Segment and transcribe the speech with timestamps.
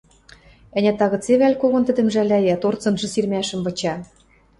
[0.77, 3.95] Ӓнят, тагыце вӓл когон тӹдӹм жӓлӓя, торцынжы сирмӓшӹм выча.